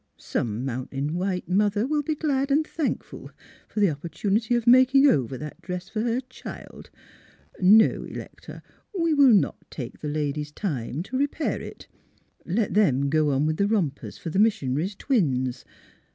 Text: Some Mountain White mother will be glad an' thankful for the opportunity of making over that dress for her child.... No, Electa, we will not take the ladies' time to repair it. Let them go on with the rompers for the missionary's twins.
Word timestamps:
Some 0.17 0.65
Mountain 0.65 1.13
White 1.13 1.47
mother 1.47 1.85
will 1.85 2.01
be 2.01 2.15
glad 2.15 2.51
an' 2.51 2.63
thankful 2.63 3.29
for 3.67 3.79
the 3.79 3.91
opportunity 3.91 4.55
of 4.55 4.65
making 4.65 5.05
over 5.05 5.37
that 5.37 5.61
dress 5.61 5.89
for 5.89 6.01
her 6.01 6.21
child.... 6.21 6.89
No, 7.59 8.05
Electa, 8.05 8.63
we 8.97 9.13
will 9.13 9.27
not 9.31 9.57
take 9.69 9.99
the 9.99 10.07
ladies' 10.09 10.51
time 10.51 11.03
to 11.03 11.17
repair 11.19 11.61
it. 11.61 11.85
Let 12.47 12.73
them 12.73 13.09
go 13.11 13.29
on 13.29 13.45
with 13.45 13.57
the 13.57 13.67
rompers 13.67 14.17
for 14.17 14.31
the 14.31 14.39
missionary's 14.39 14.95
twins. 14.95 15.65